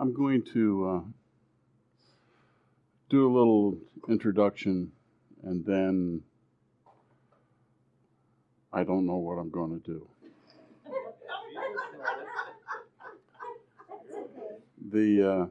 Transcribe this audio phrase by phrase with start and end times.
[0.00, 1.00] I'm going to uh,
[3.10, 3.76] do a little
[4.08, 4.92] introduction
[5.42, 6.22] and then
[8.72, 10.06] I don't know what I'm going to do.
[14.90, 15.46] The uh,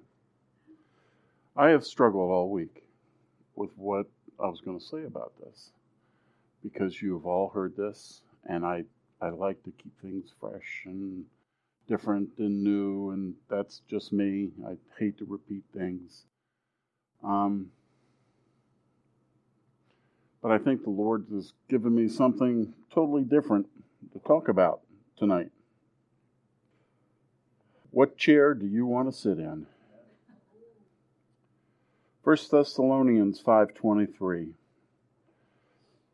[1.56, 2.84] I have struggled all week
[3.56, 4.08] with what
[4.40, 5.70] I was going to say about this
[6.64, 8.86] because you have all heard this, and I
[9.22, 11.26] I like to keep things fresh and
[11.90, 14.52] different and new, and that's just me.
[14.66, 16.24] I hate to repeat things.
[17.24, 17.72] Um,
[20.42, 23.68] but I think the Lord has given me something totally different
[24.14, 24.82] to talk about
[25.18, 25.50] tonight.
[27.92, 29.66] What chair do you want to sit in?
[32.24, 34.54] 1 Thessalonians 5:23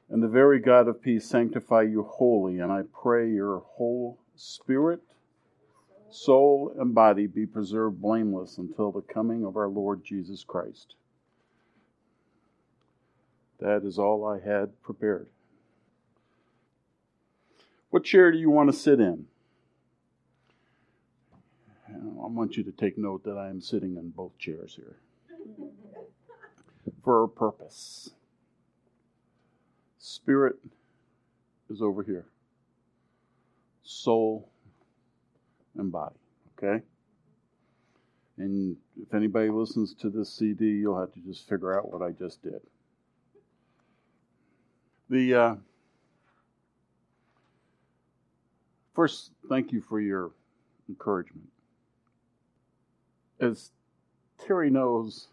[0.10, 5.02] And the very God of peace sanctify you wholly and I pray your whole spirit
[6.16, 10.96] soul and body be preserved blameless until the coming of our Lord Jesus Christ.
[13.60, 15.28] That is all I had prepared.
[17.90, 19.26] What chair do you want to sit in?
[21.88, 24.98] I want you to take note that I am sitting in both chairs here
[27.04, 28.10] for a purpose.
[30.00, 30.56] Spirit
[31.70, 32.26] is over here,
[33.84, 34.50] soul
[35.78, 36.16] and body.
[36.58, 36.84] Okay?
[38.38, 42.12] And if anybody listens to this CD, you'll have to just figure out what I
[42.12, 42.62] just did.
[45.10, 45.56] The uh,
[48.94, 50.32] first, thank you for your
[50.90, 51.48] encouragement
[53.40, 53.72] as
[54.46, 55.28] Terry knows,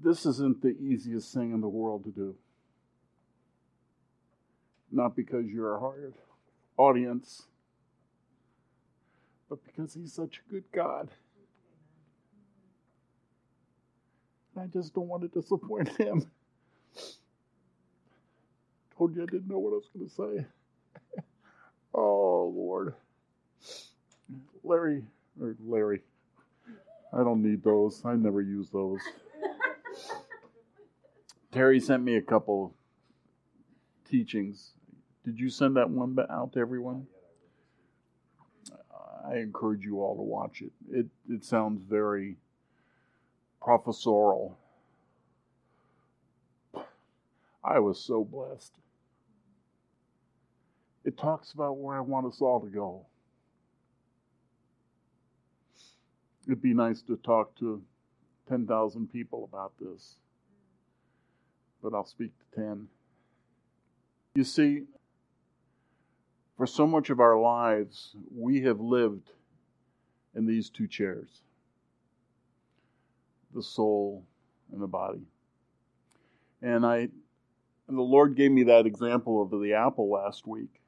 [0.00, 2.34] this isn't the easiest thing in the world to do.
[4.90, 6.14] Not because you're a hard
[6.76, 7.42] audience,
[9.48, 11.10] but because He's such a good God.
[14.58, 16.30] I just don't want to disappoint Him.
[18.96, 21.22] Told you I didn't know what I was going to say.
[21.94, 22.94] oh, Lord.
[24.64, 25.04] Larry
[25.40, 26.02] or Larry.
[27.12, 28.02] I don't need those.
[28.04, 29.00] I never use those.
[31.52, 32.74] Terry sent me a couple
[34.10, 34.72] teachings.
[35.24, 37.06] Did you send that one out to everyone?
[39.26, 40.72] I encourage you all to watch it.
[40.90, 42.36] It it sounds very
[43.62, 44.58] professorial.
[47.64, 48.72] I was so blessed.
[51.04, 53.06] It talks about where I want us all to go.
[56.48, 57.82] it'd be nice to talk to
[58.48, 60.16] 10,000 people about this,
[61.82, 62.88] but I'll speak to 10.
[64.34, 64.84] You see,
[66.58, 69.30] for so much of our lives, we have lived
[70.34, 71.42] in these two chairs
[73.54, 74.22] the soul
[74.70, 75.22] and the body.
[76.60, 77.08] And I
[77.86, 80.82] and the Lord gave me that example of the apple last week,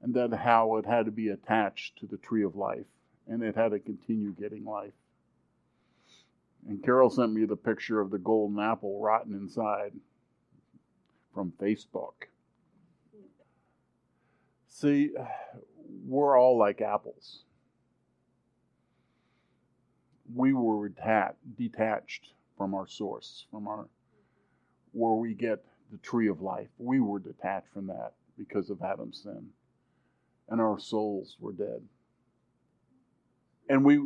[0.00, 2.86] and that how it had to be attached to the tree of life
[3.28, 4.94] and it had to continue getting life.
[6.66, 9.92] And Carol sent me the picture of the golden apple rotten inside
[11.34, 12.28] from Facebook.
[14.80, 15.10] See,
[16.06, 17.42] we're all like apples.
[20.34, 20.88] We were
[21.56, 23.88] detached from our source, from our
[24.92, 26.68] where we get the tree of life.
[26.78, 29.48] We were detached from that because of Adam's sin,
[30.48, 31.82] and our souls were dead
[33.68, 34.00] and we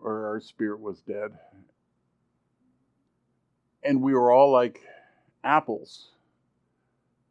[0.00, 1.32] or our spirit was dead
[3.82, 4.80] and we were all like
[5.44, 6.10] apples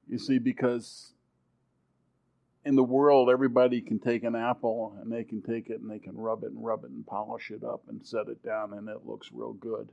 [0.08, 1.15] you see because
[2.66, 6.00] in the world everybody can take an apple and they can take it and they
[6.00, 8.90] can rub it and rub it and polish it up and set it down and
[8.90, 9.90] it looks real good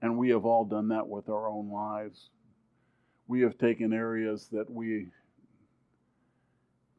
[0.00, 2.30] and we have all done that with our own lives
[3.26, 5.08] we have taken areas that we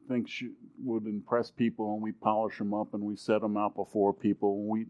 [0.08, 0.28] think
[0.82, 4.66] would impress people, and we polish them up and we set them out before people.
[4.66, 4.86] We,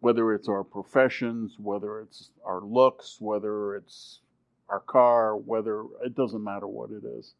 [0.00, 4.20] whether it's our professions, whether it's our looks, whether it's
[4.68, 7.34] our car, whether it doesn't matter what it is.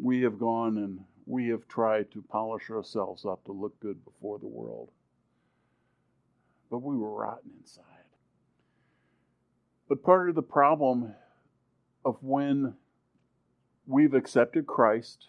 [0.00, 4.38] We have gone and we have tried to polish ourselves up to look good before
[4.38, 4.90] the world.
[6.70, 7.84] But we were rotten inside.
[9.88, 11.14] But part of the problem
[12.04, 12.74] of when
[13.86, 15.26] we've accepted Christ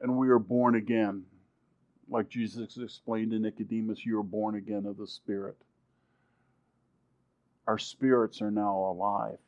[0.00, 1.24] and we are born again.
[2.08, 5.56] Like Jesus explained to Nicodemus, you are born again of the Spirit.
[7.66, 9.38] Our spirits are now alive,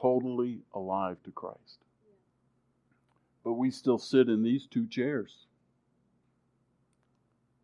[0.00, 1.78] totally alive to Christ.
[3.44, 5.46] But we still sit in these two chairs.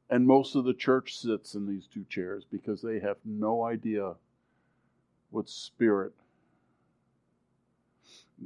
[0.09, 4.15] And most of the church sits in these two chairs because they have no idea
[5.31, 6.13] what spirit,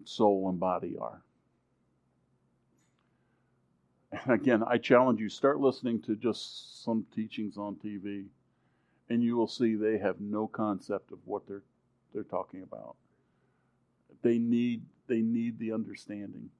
[0.04, 1.22] soul, and body are.
[4.12, 8.26] And again, I challenge you start listening to just some teachings on TV,
[9.10, 11.64] and you will see they have no concept of what they're
[12.16, 12.96] they're talking about.
[14.22, 16.50] They need they need the understanding.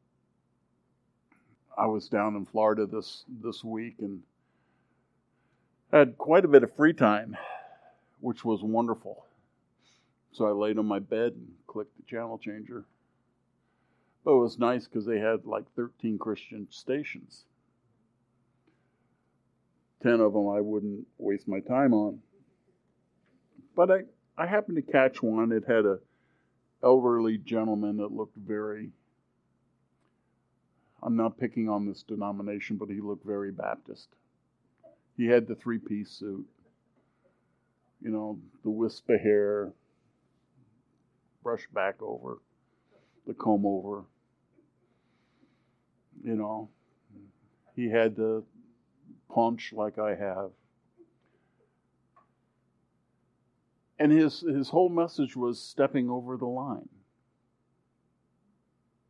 [1.76, 4.22] I was down in Florida this this week and
[5.92, 7.36] had quite a bit of free time,
[8.20, 9.24] which was wonderful.
[10.32, 12.84] So I laid on my bed and clicked the channel changer.
[14.24, 17.44] But it was nice because they had like 13 Christian stations.
[20.02, 22.18] 10 of them I wouldn't waste my time on.
[23.74, 23.98] But I,
[24.36, 25.52] I happened to catch one.
[25.52, 25.98] It had a
[26.82, 28.90] elderly gentleman that looked very
[31.02, 34.08] I'm not picking on this denomination, but he looked very Baptist.
[35.16, 36.46] He had the three piece suit,
[38.02, 39.72] you know, the wisp of hair,
[41.42, 42.38] brush back over,
[43.26, 44.04] the comb over.
[46.24, 46.70] You know,
[47.76, 48.42] he had the
[49.32, 50.50] punch like I have.
[53.98, 56.88] And his, his whole message was stepping over the line.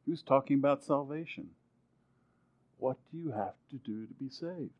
[0.04, 1.48] He was talking about salvation.
[2.78, 4.70] What do you have to do to be saved?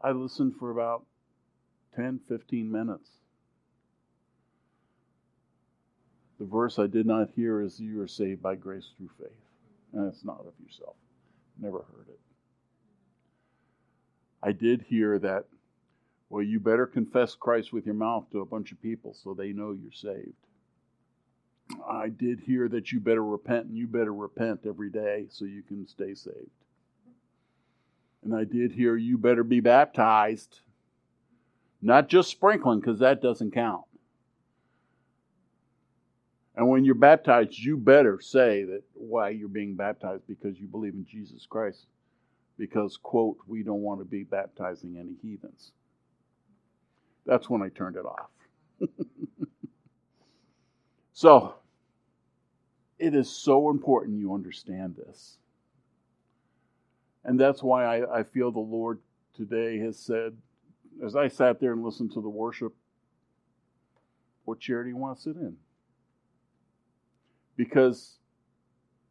[0.00, 1.04] I listened for about
[1.94, 3.08] 10, 15 minutes.
[6.38, 9.30] The verse I did not hear is you are saved by grace through faith.
[9.94, 10.96] And it's not of yourself.
[11.58, 12.20] Never heard it.
[14.42, 15.46] I did hear that,
[16.28, 19.52] well, you better confess Christ with your mouth to a bunch of people so they
[19.52, 20.34] know you're saved.
[21.88, 25.62] I did hear that you better repent and you better repent every day so you
[25.62, 26.50] can stay saved.
[28.24, 30.60] And I did hear you better be baptized.
[31.82, 33.84] Not just sprinkling, because that doesn't count.
[36.56, 40.94] And when you're baptized, you better say that why you're being baptized because you believe
[40.94, 41.86] in Jesus Christ.
[42.58, 45.72] Because, quote, we don't want to be baptizing any heathens.
[47.26, 48.30] That's when I turned it off.
[51.12, 51.54] so,
[52.98, 55.38] it is so important you understand this.
[57.24, 59.00] And that's why I, I feel the Lord
[59.36, 60.36] today has said,
[61.04, 62.72] as I sat there and listened to the worship,
[64.44, 65.56] what chair do you want to sit in?
[67.56, 68.16] Because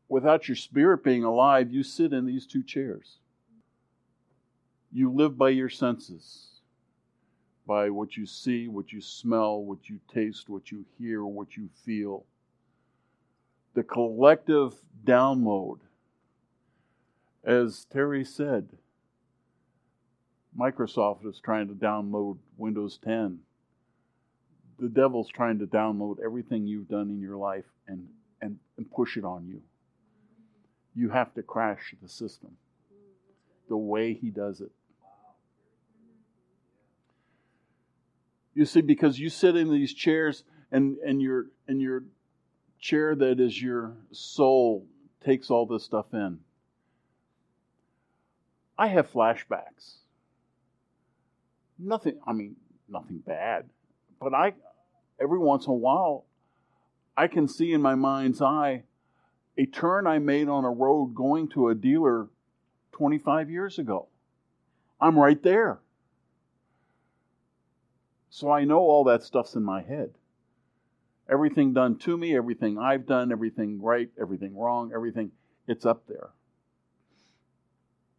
[0.07, 3.17] without your spirit being alive, you sit in these two chairs.
[4.91, 6.54] You live by your senses,
[7.67, 11.69] by what you see, what you smell, what you taste, what you hear, what you
[11.83, 12.25] feel.
[13.73, 14.75] The collective
[15.05, 15.79] download
[17.45, 18.69] as Terry said,
[20.57, 23.39] Microsoft is trying to download Windows 10.
[24.79, 28.07] The devil's trying to download everything you've done in your life and,
[28.41, 29.61] and, and push it on you.
[30.95, 32.57] You have to crash the system
[33.69, 34.71] the way he does it.
[38.55, 42.05] You see, because you sit in these chairs and, and your and your
[42.79, 44.85] chair that is your soul
[45.23, 46.39] takes all this stuff in.
[48.77, 49.97] I have flashbacks.
[51.77, 52.55] Nothing, I mean,
[52.87, 53.69] nothing bad,
[54.19, 54.53] but I,
[55.19, 56.25] every once in a while,
[57.17, 58.83] I can see in my mind's eye
[59.57, 62.27] a turn I made on a road going to a dealer
[62.93, 64.07] 25 years ago.
[64.99, 65.79] I'm right there.
[68.35, 70.09] So I know all that stuff's in my head.
[71.29, 75.31] Everything done to me, everything I've done, everything right, everything wrong, everything,
[75.69, 76.31] it's up there.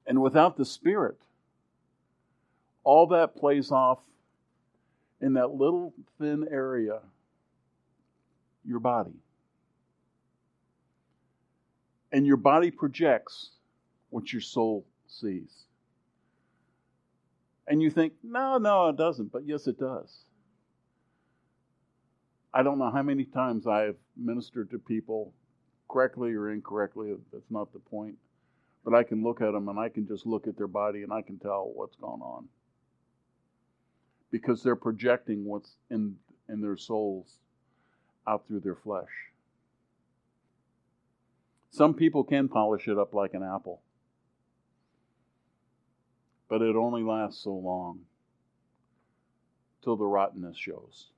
[0.07, 1.19] And without the Spirit,
[2.83, 3.99] all that plays off
[5.21, 7.01] in that little thin area,
[8.65, 9.21] your body.
[12.11, 13.51] And your body projects
[14.09, 15.67] what your soul sees.
[17.69, 19.33] And you think, no, no, it doesn't.
[19.33, 20.25] But yes, it does.
[22.55, 25.35] I don't know how many times I have ministered to people
[25.91, 27.15] correctly or incorrectly.
[27.33, 28.17] That's not the point
[28.87, 31.13] but I can look at them and I can just look at their body and
[31.13, 32.47] I can tell what's going on.
[34.31, 36.15] Because they're projecting what's in,
[36.49, 37.39] in their souls
[38.29, 39.11] out through their flesh.
[41.73, 43.83] Some people can polish it up like an apple,
[46.49, 48.01] but it only lasts so long
[49.83, 51.11] till the rottenness shows.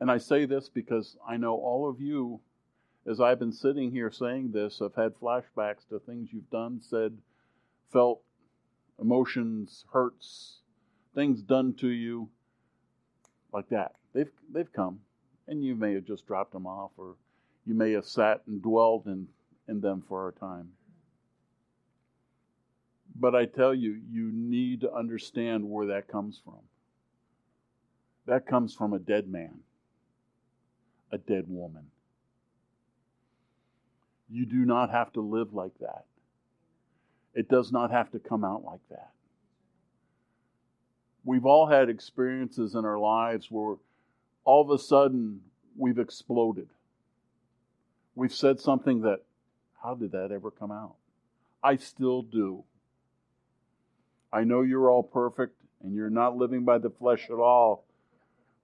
[0.00, 2.40] And I say this because I know all of you
[3.08, 7.16] as I've been sitting here saying this, I've had flashbacks to things you've done, said,
[7.90, 8.20] felt,
[9.00, 10.58] emotions, hurts,
[11.14, 12.28] things done to you
[13.52, 13.94] like that.
[14.12, 15.00] They've they've come,
[15.46, 17.14] and you may have just dropped them off, or
[17.64, 19.28] you may have sat and dwelled in,
[19.68, 20.72] in them for a time.
[23.20, 26.60] But I tell you, you need to understand where that comes from.
[28.26, 29.60] That comes from a dead man,
[31.10, 31.86] a dead woman.
[34.30, 36.04] You do not have to live like that.
[37.34, 39.10] It does not have to come out like that.
[41.24, 43.76] We've all had experiences in our lives where
[44.44, 45.40] all of a sudden
[45.76, 46.68] we've exploded.
[48.14, 49.22] We've said something that,
[49.82, 50.94] how did that ever come out?
[51.62, 52.64] I still do.
[54.32, 57.84] I know you're all perfect and you're not living by the flesh at all,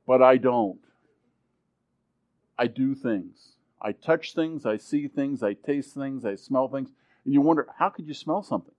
[0.07, 0.81] but I don't.
[2.59, 3.53] I do things.
[3.81, 6.91] I touch things, I see things, I taste things, I smell things.
[7.25, 8.75] And you wonder, how could you smell something?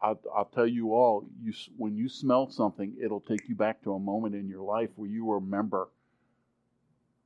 [0.00, 3.92] I'll, I'll tell you all, you, when you smell something, it'll take you back to
[3.92, 5.88] a moment in your life where you remember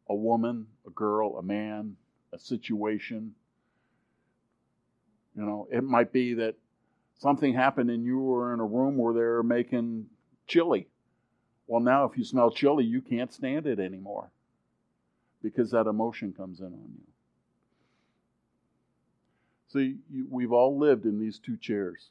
[0.09, 1.97] a woman, a girl, a man,
[2.33, 3.35] a situation.
[5.37, 6.57] You know, it might be that
[7.18, 10.06] something happened and you were in a room where they're making
[10.47, 10.88] chili.
[11.66, 14.30] Well, now if you smell chili, you can't stand it anymore
[15.42, 17.04] because that emotion comes in on you.
[19.73, 19.97] See,
[20.30, 22.11] we've all lived in these two chairs.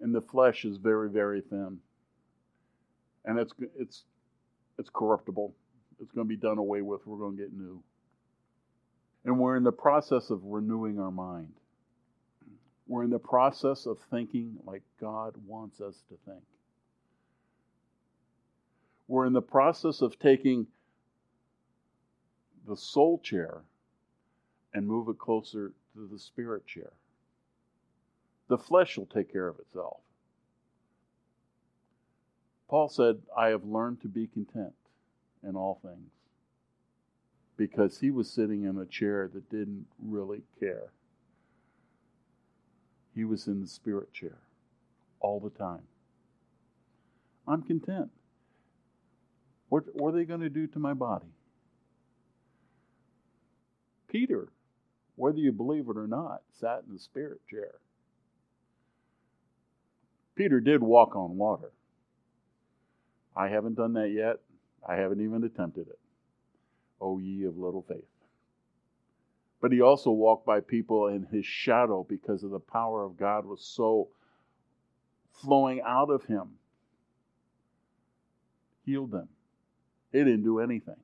[0.00, 1.78] And the flesh is very, very thin.
[3.24, 4.02] And it's, it's,
[4.78, 5.54] it's corruptible.
[6.00, 7.06] It's going to be done away with.
[7.06, 7.80] We're going to get new.
[9.24, 11.52] And we're in the process of renewing our mind.
[12.86, 16.42] We're in the process of thinking like God wants us to think.
[19.08, 20.66] We're in the process of taking
[22.66, 23.62] the soul chair
[24.74, 26.92] and move it closer to the spirit chair.
[28.48, 30.00] The flesh will take care of itself.
[32.68, 34.72] Paul said, I have learned to be content
[35.46, 36.10] in all things
[37.56, 40.90] because he was sitting in a chair that didn't really care.
[43.14, 44.38] He was in the spirit chair
[45.20, 45.82] all the time.
[47.46, 48.10] I'm content.
[49.68, 51.32] What, what are they going to do to my body?
[54.08, 54.48] Peter,
[55.16, 57.72] whether you believe it or not, sat in the spirit chair.
[60.34, 61.72] Peter did walk on water.
[63.36, 64.36] I haven't done that yet.
[64.86, 65.98] I haven't even attempted it.
[67.00, 68.04] O ye of little faith.
[69.62, 73.46] But he also walked by people in his shadow because of the power of God
[73.46, 74.08] was so
[75.40, 76.48] flowing out of him.
[78.84, 79.28] Healed them.
[80.10, 80.96] He didn't do anything.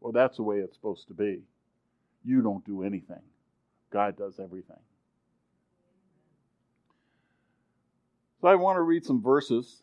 [0.00, 1.42] Well, that's the way it's supposed to be.
[2.24, 3.22] You don't do anything,
[3.90, 4.80] God does everything.
[8.40, 9.82] So I want to read some verses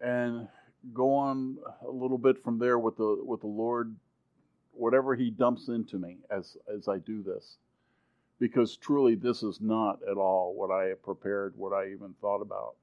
[0.00, 0.46] and
[0.94, 3.96] go on a little bit from there with the with the Lord
[4.76, 7.56] whatever he dumps into me as as I do this
[8.38, 12.42] because truly this is not at all what I have prepared what I even thought
[12.42, 12.74] about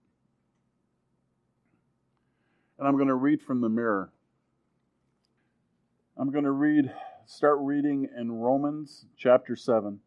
[2.84, 4.12] and I'm going to read from the mirror.
[6.18, 6.92] I'm going to read,
[7.26, 10.00] start reading in Romans chapter 7.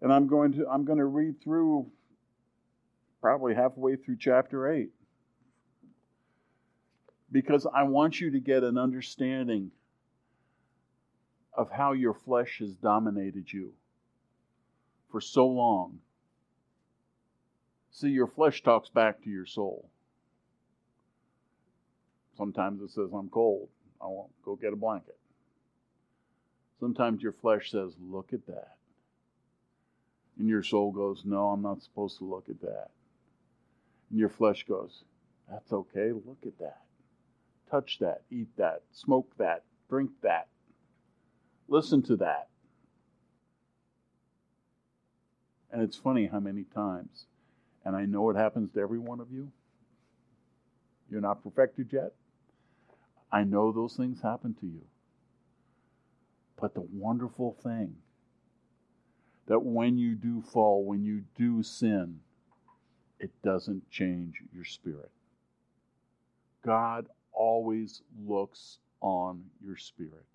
[0.00, 1.86] And I'm going to I'm going to read through
[3.20, 4.90] probably halfway through chapter 8.
[7.30, 9.70] Because I want you to get an understanding
[11.54, 13.72] of how your flesh has dominated you
[15.10, 15.98] for so long.
[17.90, 19.90] See, your flesh talks back to your soul.
[22.36, 23.68] Sometimes it says, I'm cold.
[24.00, 25.18] I won't go get a blanket.
[26.80, 28.76] Sometimes your flesh says, Look at that.
[30.38, 32.88] And your soul goes, No, I'm not supposed to look at that.
[34.10, 35.04] And your flesh goes,
[35.50, 36.12] That's okay.
[36.12, 36.80] Look at that.
[37.70, 38.22] Touch that.
[38.30, 38.82] Eat that.
[38.92, 39.64] Smoke that.
[39.88, 40.48] Drink that.
[41.68, 42.48] Listen to that.
[45.70, 47.26] And it's funny how many times,
[47.84, 49.50] and I know it happens to every one of you.
[51.10, 52.12] You're not perfected yet.
[53.30, 54.82] I know those things happen to you.
[56.60, 57.96] But the wonderful thing
[59.46, 62.20] that when you do fall, when you do sin,
[63.18, 65.10] it doesn't change your spirit.
[66.64, 70.26] God always looks on your spirit.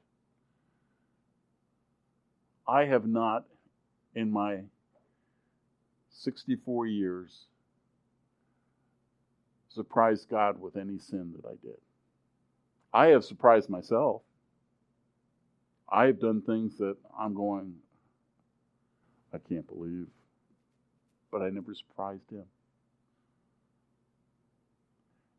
[2.67, 3.45] I have not,
[4.13, 4.61] in my
[6.09, 7.45] 64 years,
[9.69, 11.77] surprised God with any sin that I did.
[12.93, 14.21] I have surprised myself.
[15.89, 17.75] I have done things that I'm going,
[19.33, 20.07] I can't believe.
[21.31, 22.45] But I never surprised him.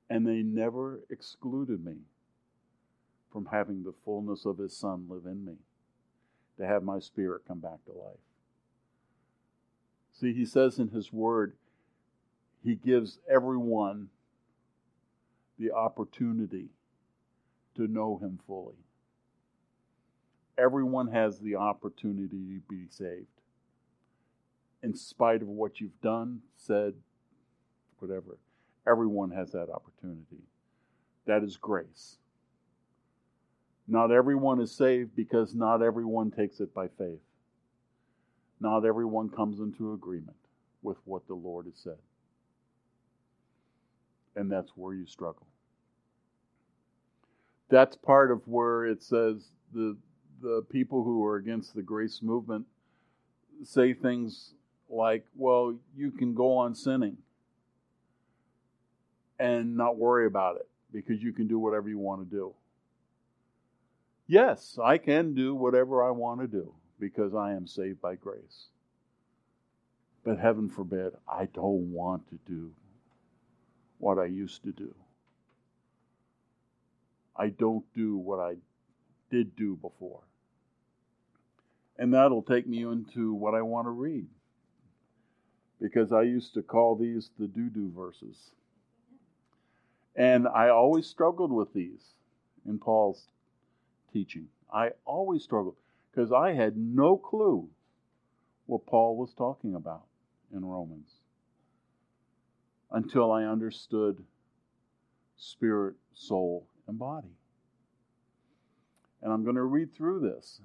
[0.08, 1.96] And they never excluded me
[3.32, 5.54] from having the fullness of his Son live in me,
[6.58, 8.18] to have my spirit come back to life.
[10.12, 11.54] See, he says in his word,
[12.64, 14.08] he gives everyone
[15.58, 16.68] the opportunity
[17.76, 18.74] to know him fully.
[20.58, 23.26] Everyone has the opportunity to be saved.
[24.82, 26.94] In spite of what you've done, said,
[28.00, 28.38] whatever,
[28.86, 30.42] everyone has that opportunity.
[31.26, 32.18] That is grace.
[33.88, 37.20] Not everyone is saved because not everyone takes it by faith.
[38.60, 40.36] Not everyone comes into agreement
[40.82, 41.96] with what the Lord has said.
[44.36, 45.46] And that's where you struggle.
[47.70, 49.96] That's part of where it says the
[50.40, 52.64] the people who are against the grace movement
[53.64, 54.54] say things
[54.88, 57.16] like, well, you can go on sinning
[59.38, 62.54] and not worry about it because you can do whatever you want to do.
[64.28, 68.66] Yes, I can do whatever I want to do because I am saved by grace.
[70.22, 72.72] But heaven forbid, I don't want to do
[73.96, 74.94] what I used to do.
[77.34, 78.56] I don't do what I
[79.30, 80.20] did do before.
[81.96, 84.26] And that'll take me into what I want to read.
[85.80, 88.50] Because I used to call these the doo verses.
[90.14, 92.02] And I always struggled with these
[92.66, 93.28] in Paul's
[94.12, 94.48] teaching.
[94.72, 95.76] I always struggled
[96.10, 97.68] because I had no clue
[98.66, 100.04] what Paul was talking about
[100.52, 101.10] in Romans
[102.90, 104.24] until I understood
[105.36, 107.36] spirit, soul, and body.
[109.22, 110.60] And I'm going to read through this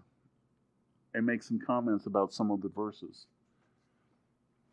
[1.14, 3.28] and make some comments about some of the verses.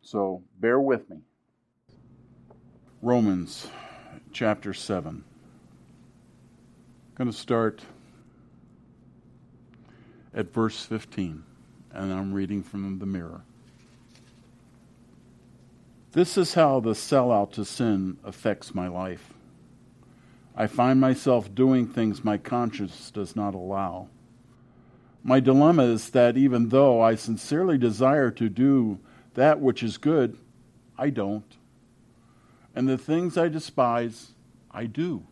[0.01, 1.17] So bear with me.
[3.01, 3.67] Romans
[4.31, 5.07] chapter 7.
[5.07, 5.23] I'm
[7.15, 7.81] going to start
[10.33, 11.43] at verse 15,
[11.93, 13.41] and I'm reading from the mirror.
[16.13, 19.33] This is how the sellout to sin affects my life.
[20.55, 24.09] I find myself doing things my conscience does not allow.
[25.23, 28.99] My dilemma is that even though I sincerely desire to do
[29.35, 30.37] that which is good,
[30.97, 31.57] I don't.
[32.75, 34.33] And the things I despise,
[34.71, 35.25] I do.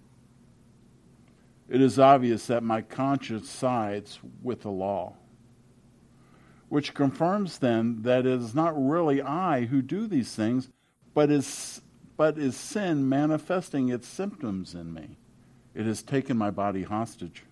[1.69, 5.13] It is obvious that my conscience sides with the law,
[6.67, 10.69] which confirms then that it is not really I who do these things,
[11.13, 11.81] but is,
[12.17, 15.17] but is sin manifesting its symptoms in me.
[15.75, 17.43] It has taken my body hostage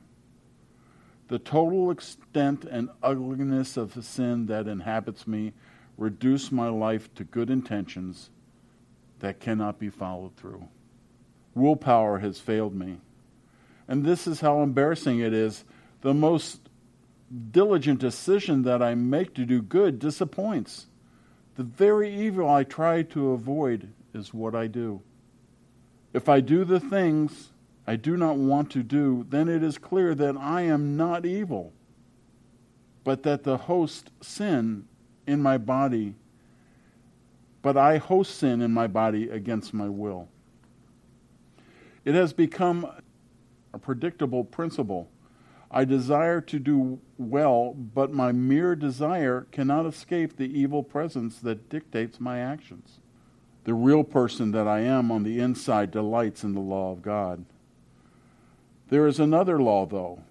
[1.27, 5.53] the total extent and ugliness of the sin that inhabits me
[5.97, 8.29] reduce my life to good intentions
[9.19, 10.67] that cannot be followed through.
[11.53, 12.99] Willpower has failed me.
[13.87, 15.63] And this is how embarrassing it is.
[16.01, 16.59] The most
[17.51, 20.87] diligent decision that I make to do good disappoints.
[21.55, 25.01] The very evil I try to avoid is what I do.
[26.13, 27.49] If I do the things
[27.85, 31.73] I do not want to do, then it is clear that I am not evil,
[33.03, 34.87] but that the host sin
[35.25, 36.15] in my body,
[37.61, 40.27] but I host sin in my body against my will.
[42.05, 42.89] It has become
[43.77, 45.07] a predictable principle.
[45.69, 51.69] I desire to do well, but my mere desire cannot escape the evil presence that
[51.69, 52.99] dictates my actions.
[53.65, 57.45] The real person that I am on the inside delights in the law of God.
[58.89, 60.23] There is another law, though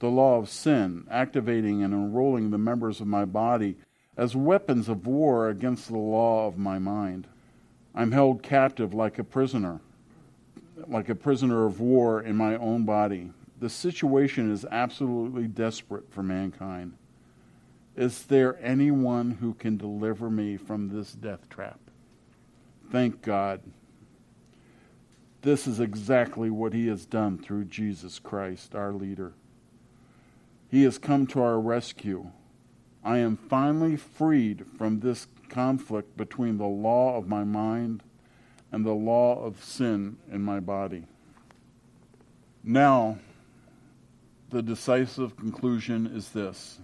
[0.00, 3.76] the law of sin, activating and enrolling the members of my body
[4.16, 7.26] as weapons of war against the law of my mind.
[7.94, 9.80] I'm held captive like a prisoner,
[10.88, 13.30] like a prisoner of war in my own body.
[13.60, 16.94] The situation is absolutely desperate for mankind.
[17.96, 21.78] Is there anyone who can deliver me from this death trap?
[22.90, 23.60] Thank God
[25.42, 29.32] this is exactly what he has done through Jesus Christ, our leader.
[30.70, 32.30] He has come to our rescue.
[33.04, 38.04] I am finally freed from this conflict between the law of my mind
[38.72, 41.04] and the law of sin in my body.
[42.64, 43.18] Now,
[44.50, 46.80] the decisive conclusion is this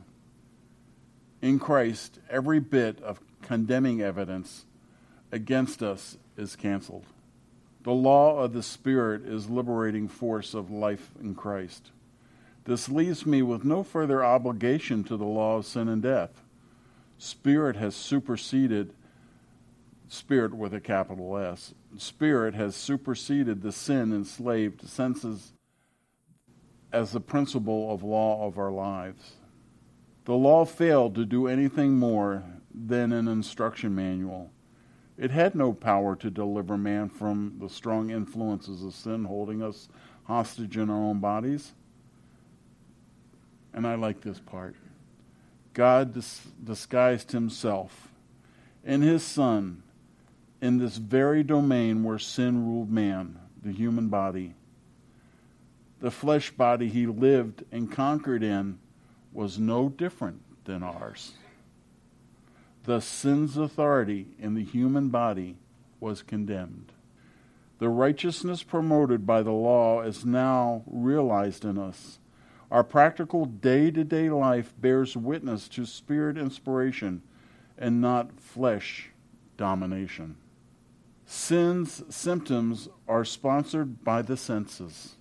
[1.40, 4.66] In Christ, every bit of condemning evidence
[5.32, 7.06] against us is canceled.
[7.84, 11.90] The law of the Spirit is liberating force of life in Christ.
[12.64, 16.42] This leaves me with no further obligation to the law of sin and death.
[17.16, 18.92] Spirit has superseded
[20.08, 21.74] spirit with a capital S.
[21.96, 25.52] Spirit has superseded the sin enslaved senses
[26.92, 29.34] as the principle of law of our lives.
[30.24, 32.44] The law failed to do anything more
[32.74, 34.50] than an instruction manual.
[35.16, 39.88] It had no power to deliver man from the strong influences of sin holding us
[40.24, 41.72] hostage in our own bodies.
[43.74, 44.76] And I like this part.
[45.74, 48.08] God dis- disguised himself
[48.84, 49.82] in his Son
[50.60, 54.54] in this very domain where sin ruled man, the human body.
[56.00, 58.78] The flesh body he lived and conquered in
[59.32, 61.32] was no different than ours.
[62.84, 65.56] The sin's authority in the human body
[66.00, 66.92] was condemned.
[67.78, 72.18] The righteousness promoted by the law is now realized in us.
[72.70, 77.22] Our practical day to day life bears witness to spirit inspiration
[77.76, 79.10] and not flesh
[79.56, 80.36] domination.
[81.30, 85.16] Sin's symptoms are sponsored by the senses.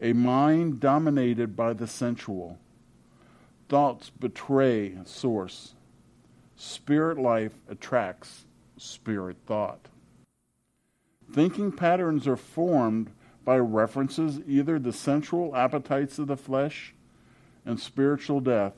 [0.00, 2.58] A mind dominated by the sensual.
[3.68, 5.74] Thoughts betray source.
[6.56, 8.46] Spirit life attracts
[8.78, 9.88] spirit thought.
[11.30, 13.10] Thinking patterns are formed
[13.44, 16.94] by references either the sensual appetites of the flesh
[17.66, 18.72] and spiritual death,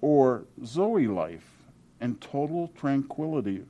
[0.00, 1.64] or Zoe life
[2.00, 3.66] and total tranquility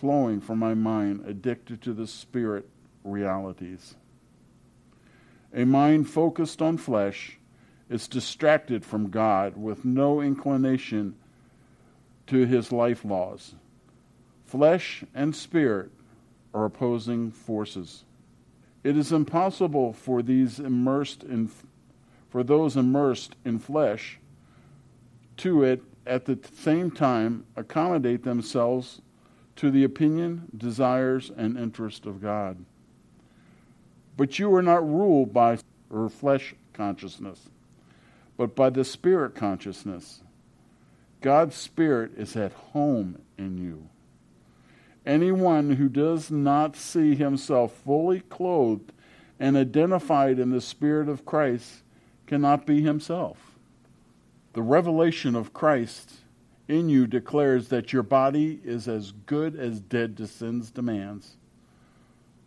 [0.00, 2.68] flowing from my mind addicted to the spirit
[3.02, 3.94] realities.
[5.54, 7.38] A mind focused on flesh
[7.88, 11.14] is distracted from God with no inclination
[12.26, 13.54] to his life laws.
[14.44, 15.90] Flesh and spirit
[16.52, 18.04] are opposing forces.
[18.84, 21.50] It is impossible for these immersed in
[22.28, 24.18] for those immersed in flesh
[25.38, 29.00] to it at the same time accommodate themselves
[29.56, 32.64] to the opinion, desires, and interest of God.
[34.16, 35.58] But you are not ruled by
[35.90, 37.48] your flesh consciousness,
[38.36, 40.20] but by the spirit consciousness.
[41.20, 43.88] God's spirit is at home in you.
[45.06, 48.92] Anyone who does not see himself fully clothed
[49.38, 51.82] and identified in the Spirit of Christ
[52.26, 53.56] cannot be himself.
[54.54, 56.12] The revelation of Christ
[56.68, 61.36] in you declares that your body is as good as dead to sin's demands.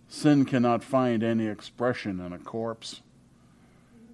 [0.08, 3.02] Sin cannot find any expression in a corpse.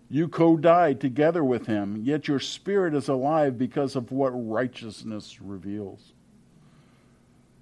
[0.10, 5.42] You co died together with him, yet your spirit is alive because of what righteousness
[5.42, 6.14] reveals.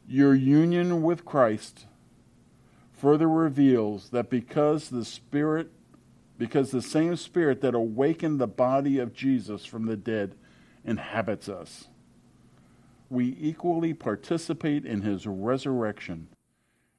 [0.08, 1.86] Your union with Christ
[2.91, 5.71] further reveals that because the Spirit,
[6.38, 10.36] because the same Spirit that awakened the body of Jesus from the dead
[10.84, 11.88] inhabits us
[13.13, 16.28] we equally participate in his resurrection.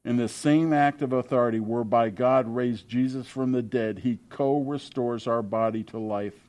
[0.05, 4.61] In the same act of authority whereby God raised Jesus from the dead, he co
[4.61, 6.49] restores our body to life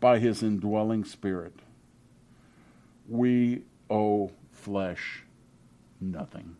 [0.00, 1.54] by his indwelling spirit.
[3.08, 5.24] We owe flesh
[6.00, 6.56] nothing.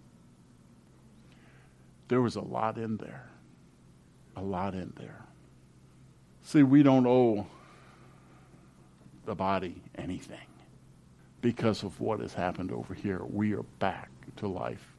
[2.09, 3.31] There was a lot in there.
[4.37, 5.25] A lot in there.
[6.43, 7.47] See, we don't owe
[9.25, 10.48] the body anything
[11.41, 13.23] because of what has happened over here.
[13.25, 14.95] We are back to life.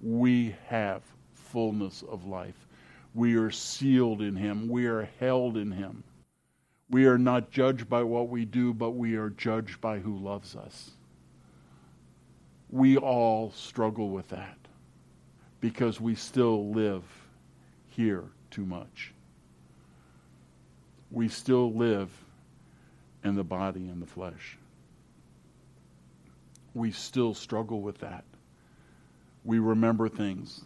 [0.00, 2.66] We have fullness of life.
[3.14, 4.68] We are sealed in Him.
[4.68, 6.04] We are held in Him.
[6.90, 10.56] We are not judged by what we do, but we are judged by who loves
[10.56, 10.92] us.
[12.70, 14.58] We all struggle with that
[15.60, 17.02] because we still live
[17.88, 19.12] here too much.
[21.10, 22.10] We still live
[23.24, 24.57] in the body and the flesh
[26.78, 28.24] we still struggle with that.
[29.44, 30.64] We remember things.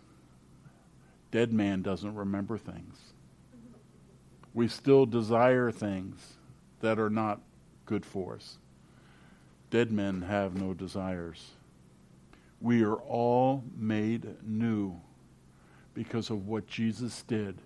[1.31, 2.99] Dead man doesn't remember things.
[4.53, 6.35] We still desire things
[6.81, 7.41] that are not
[7.87, 8.59] good for us.
[9.71, 11.53] Dead men have no desires.
[12.61, 15.01] We are all made new
[15.95, 17.57] because of what Jesus did,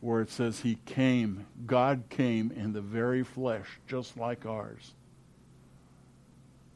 [0.00, 4.94] where it says He came, God came in the very flesh, just like ours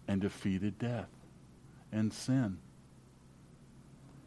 [0.09, 1.09] and defeated death
[1.93, 2.59] and sin.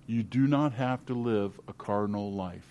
[0.07, 2.67] You do not have to live a carnal life.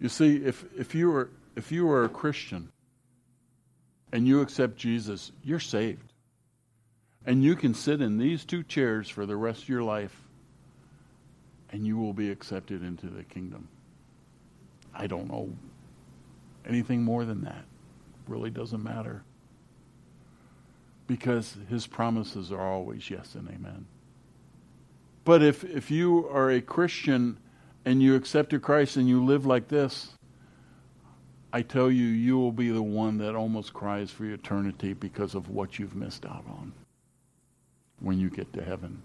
[0.00, 2.70] You see, if, if, you are, if you are a Christian
[4.10, 6.12] and you accept Jesus, you're saved.
[7.24, 10.16] And you can sit in these two chairs for the rest of your life
[11.70, 13.68] and you will be accepted into the kingdom.
[14.94, 15.50] I don't know
[16.68, 17.64] anything more than that.
[18.28, 19.22] Really doesn't matter.
[21.12, 23.84] Because his promises are always yes and amen.
[25.26, 27.38] But if, if you are a Christian
[27.84, 30.12] and you accepted Christ and you live like this,
[31.52, 35.50] I tell you, you will be the one that almost cries for eternity because of
[35.50, 36.72] what you've missed out on
[38.00, 39.02] when you get to heaven,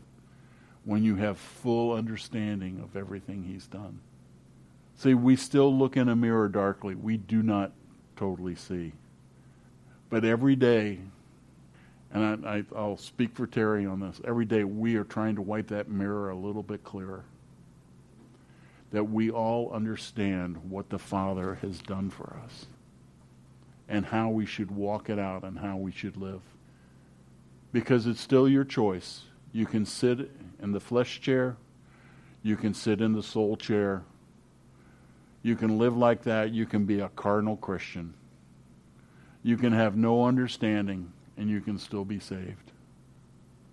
[0.86, 4.00] when you have full understanding of everything He's done.
[4.96, 6.96] See, we still look in a mirror darkly.
[6.96, 7.74] We do not
[8.16, 8.94] totally see.
[10.10, 11.00] But every day,
[12.12, 15.68] and I, will speak for Terry on this, every day we are trying to wipe
[15.68, 17.26] that mirror a little bit clearer.
[18.92, 22.68] That we all understand what the Father has done for us
[23.90, 26.42] and how we should walk it out and how we should live.
[27.74, 29.24] Because it's still your choice.
[29.52, 31.58] You can sit in the flesh chair,
[32.44, 34.04] you can sit in the soul chair,
[35.48, 36.52] you can live like that.
[36.52, 38.14] You can be a cardinal Christian.
[39.44, 42.72] You can have no understanding and you can still be saved.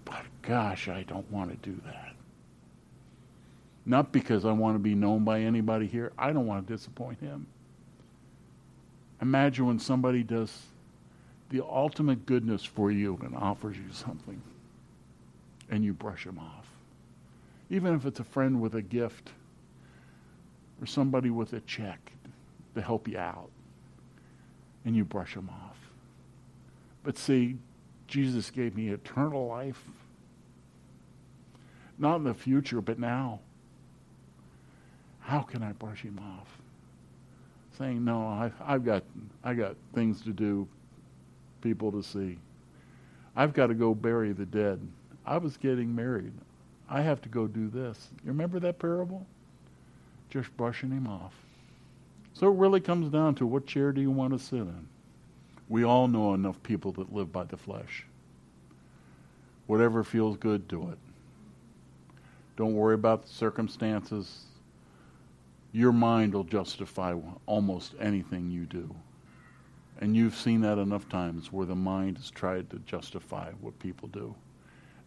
[0.04, 2.12] But gosh, I don't want to do that.
[3.86, 6.12] Not because I want to be known by anybody here.
[6.18, 7.46] I don't want to disappoint him.
[9.20, 10.66] Imagine when somebody does
[11.50, 14.40] the ultimate goodness for you and offers you something
[15.70, 16.66] and you brush them off.
[17.70, 19.30] Even if it's a friend with a gift
[20.80, 22.12] or somebody with a check
[22.74, 23.50] to help you out,
[24.84, 25.73] and you brush them off.
[27.04, 27.58] But see,
[28.08, 29.80] Jesus gave me eternal life.
[31.96, 33.38] Not in the future, but now.
[35.20, 36.48] How can I brush him off?
[37.78, 39.04] Saying, no, I, I've got,
[39.44, 40.66] I got things to do,
[41.60, 42.38] people to see.
[43.36, 44.80] I've got to go bury the dead.
[45.24, 46.32] I was getting married.
[46.90, 48.10] I have to go do this.
[48.24, 49.24] You remember that parable?
[50.34, 51.32] just brushing him off.
[52.32, 54.88] So it really comes down to what chair do you want to sit in?
[55.68, 58.06] We all know enough people that live by the flesh.
[59.66, 60.98] Whatever feels good, do it.
[62.56, 64.44] Don't worry about the circumstances.
[65.72, 67.14] Your mind will justify
[67.46, 68.94] almost anything you do.
[70.00, 74.08] And you've seen that enough times where the mind has tried to justify what people
[74.08, 74.34] do.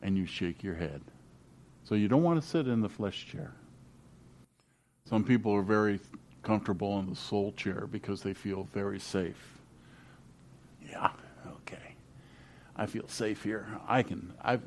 [0.01, 1.01] And you shake your head.
[1.83, 3.53] So you don't want to sit in the flesh chair.
[5.05, 5.99] Some people are very
[6.43, 9.57] comfortable in the soul chair because they feel very safe.
[10.89, 11.11] Yeah,
[11.47, 11.95] okay.
[12.77, 13.67] I feel safe here.
[13.87, 14.61] I can I've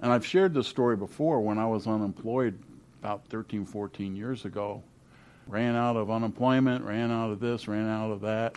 [0.00, 2.58] and I've shared this story before when I was unemployed
[3.00, 4.82] about 13, 14 years ago.
[5.46, 8.56] Ran out of unemployment, ran out of this, ran out of that.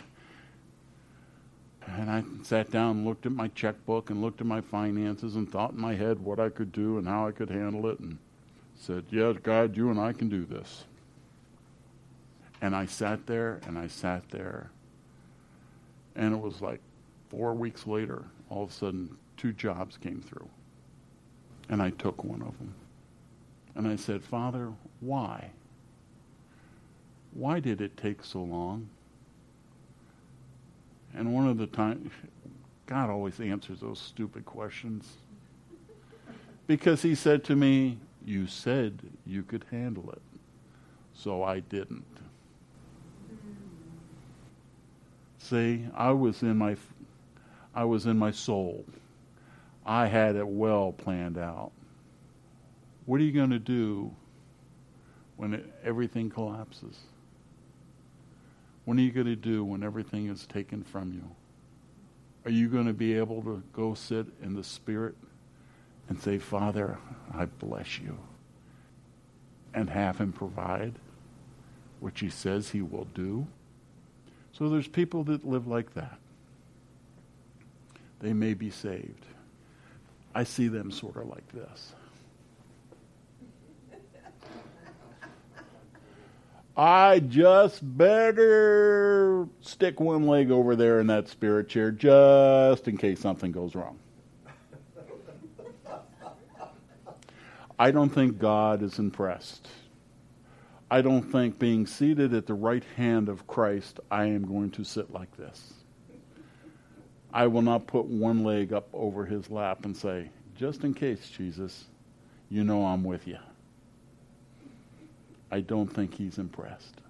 [1.88, 5.52] And I sat down and looked at my checkbook and looked at my finances and
[5.52, 8.18] thought in my head what I could do and how I could handle it and
[8.76, 10.86] said, Yes, God, you and I can do this.
[12.62, 14.70] And I sat there and I sat there.
[16.16, 16.82] And it was like
[17.32, 20.48] four weeks later, all of a sudden, two jobs came through.
[21.70, 22.74] And I took one of them.
[23.74, 25.52] And I said, Father, why?
[27.34, 28.90] Why did it take so long?
[31.16, 32.12] And one of the times,
[32.86, 35.08] God always answers those stupid questions.
[36.68, 40.22] Because he said to me, you said you could handle it,
[41.14, 42.06] so I didn't.
[45.38, 46.76] See, I was in my,
[47.74, 48.86] I was in my soul.
[49.86, 51.72] I had it well planned out.
[53.06, 54.14] What are you going to do
[55.38, 56.98] when it, everything collapses?
[58.86, 61.24] What are you going to do when everything is taken from you?
[62.46, 65.16] Are you going to be able to go sit in the Spirit
[66.10, 66.98] and say, Father,
[67.34, 68.18] I bless you.
[69.74, 70.94] And have him provide
[72.02, 73.48] which he says he will do.
[74.52, 76.18] So there's people that live like that.
[78.22, 79.26] They may be saved.
[80.34, 81.94] I see them sort of like this.
[86.78, 93.20] I just better stick one leg over there in that spirit chair just in case
[93.20, 94.00] something goes wrong.
[97.78, 99.68] I don't think God is impressed.
[100.90, 104.84] I don't think being seated at the right hand of Christ, I am going to
[104.84, 105.74] sit like this.
[107.34, 111.30] I will not put one leg up over his lap and say, just in case,
[111.30, 111.86] Jesus,
[112.50, 113.38] you know I'm with you.
[115.50, 117.02] I don't think he's impressed.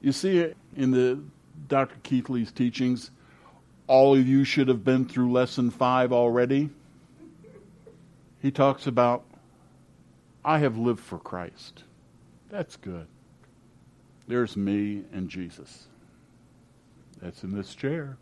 [0.00, 1.20] You see, in the
[1.68, 1.96] Dr.
[2.02, 3.10] Keithley's teachings,
[3.86, 6.70] all of you should have been through lesson five already.
[8.40, 9.24] He talks about
[10.44, 11.82] I have lived for Christ.
[12.48, 13.06] That's good.
[14.28, 15.86] There's me and Jesus.
[17.20, 18.16] That's in this chair.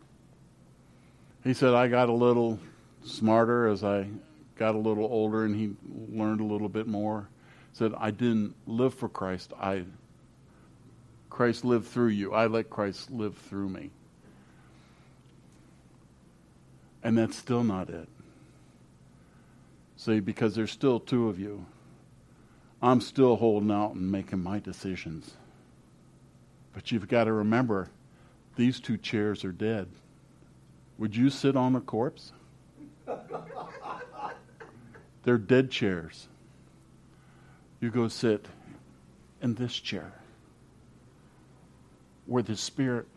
[1.47, 2.59] He said, I got a little
[3.05, 4.09] smarter as I
[4.57, 5.75] got a little older and he
[6.11, 7.29] learned a little bit more.
[7.71, 9.53] Said, I didn't live for Christ.
[9.57, 9.85] I
[11.29, 12.33] Christ lived through you.
[12.33, 13.91] I let Christ live through me.
[17.01, 18.09] And that's still not it.
[19.95, 21.65] See, because there's still two of you.
[22.81, 25.37] I'm still holding out and making my decisions.
[26.73, 27.89] But you've got to remember,
[28.57, 29.87] these two chairs are dead.
[30.97, 32.31] Would you sit on a corpse?
[35.23, 36.27] They're dead chairs.
[37.79, 38.47] You go sit
[39.41, 40.13] in this chair
[42.25, 43.07] where the Spirit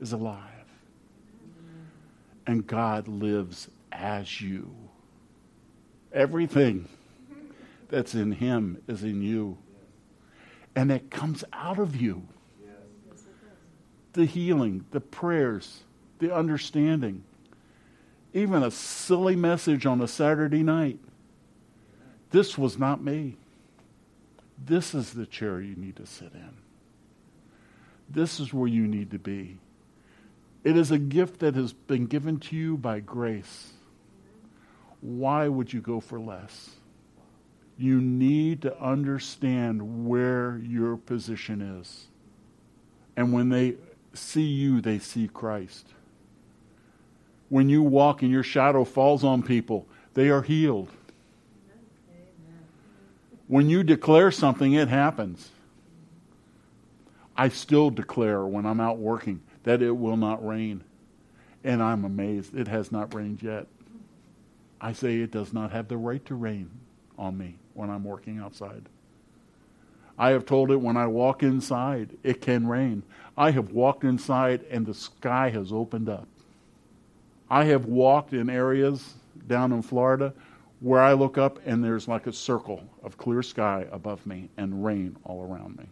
[0.00, 0.40] is alive
[2.46, 4.70] and God lives as you.
[6.12, 6.88] Everything
[7.88, 9.58] that's in Him is in you.
[10.74, 12.22] And it comes out of you.
[14.12, 15.82] The healing, the prayers,
[16.18, 17.24] the understanding.
[18.32, 20.98] Even a silly message on a Saturday night.
[22.30, 23.36] This was not me.
[24.62, 26.50] This is the chair you need to sit in.
[28.08, 29.58] This is where you need to be.
[30.64, 33.72] It is a gift that has been given to you by grace.
[35.00, 36.70] Why would you go for less?
[37.78, 42.06] You need to understand where your position is.
[43.16, 43.76] And when they
[44.14, 45.86] see you, they see Christ.
[47.48, 50.90] When you walk and your shadow falls on people, they are healed.
[53.46, 55.50] When you declare something, it happens.
[57.36, 60.82] I still declare when I'm out working that it will not rain.
[61.62, 62.56] And I'm amazed.
[62.56, 63.66] It has not rained yet.
[64.80, 66.70] I say it does not have the right to rain
[67.18, 68.88] on me when I'm working outside.
[70.18, 73.02] I have told it when I walk inside, it can rain.
[73.36, 76.26] I have walked inside and the sky has opened up.
[77.48, 79.14] I have walked in areas
[79.46, 80.32] down in Florida
[80.80, 84.84] where I look up and there's like a circle of clear sky above me and
[84.84, 85.86] rain all around me.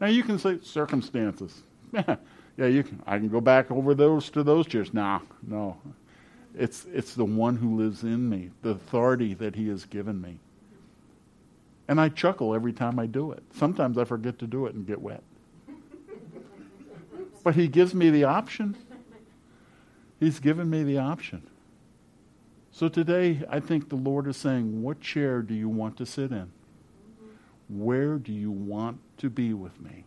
[0.00, 1.62] Now you can say circumstances.
[1.92, 3.02] yeah, you can.
[3.06, 4.92] I can go back over those to those chairs.
[4.92, 5.76] Nah, no.
[6.54, 10.38] It's it's the one who lives in me, the authority that He has given me.
[11.88, 13.42] And I chuckle every time I do it.
[13.54, 15.22] Sometimes I forget to do it and get wet.
[17.44, 18.76] but He gives me the option.
[20.18, 21.42] He's given me the option.
[22.70, 26.30] So today, I think the Lord is saying, What chair do you want to sit
[26.30, 26.50] in?
[27.68, 30.04] Where do you want to be with me?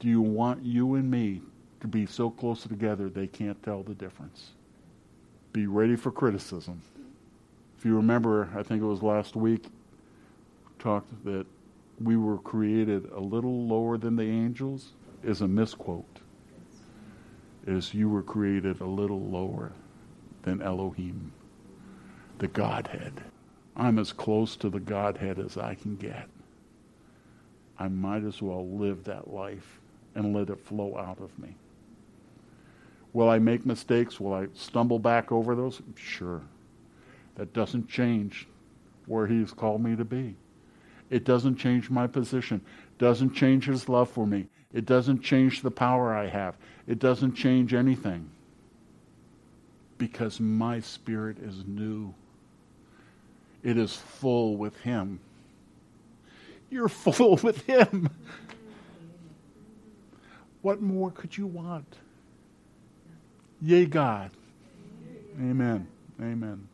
[0.00, 1.42] Do you want you and me
[1.80, 4.50] to be so close together they can't tell the difference?
[5.52, 6.82] Be ready for criticism.
[7.78, 9.66] If you remember, I think it was last week,
[10.78, 11.46] talked that
[12.00, 16.13] we were created a little lower than the angels is a misquote.
[17.66, 19.72] Is you were created a little lower
[20.42, 21.32] than Elohim,
[22.38, 23.22] the Godhead.
[23.76, 26.28] I'm as close to the Godhead as I can get.
[27.78, 29.80] I might as well live that life
[30.14, 31.56] and let it flow out of me.
[33.12, 34.20] Will I make mistakes?
[34.20, 35.80] Will I stumble back over those?
[35.96, 36.42] Sure.
[37.36, 38.46] That doesn't change
[39.06, 40.36] where He's called me to be.
[41.10, 42.60] It doesn't change my position.
[43.04, 44.46] Doesn't change His love for me.
[44.72, 46.56] It doesn't change the power I have.
[46.86, 48.30] It doesn't change anything.
[49.98, 52.14] Because my spirit is new.
[53.62, 55.20] It is full with Him.
[56.70, 58.08] You're full with Him.
[60.62, 61.96] What more could you want?
[63.60, 64.30] Yea, God.
[65.38, 65.86] Amen.
[66.22, 66.68] Amen.